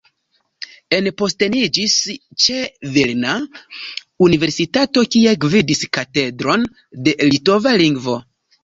[0.99, 1.97] Enposteniĝis
[2.45, 2.57] ĉe
[2.97, 3.37] Vilna
[4.31, 6.69] Universitato, kie gvidis Katedron
[7.09, 8.23] de Litova Lingvo.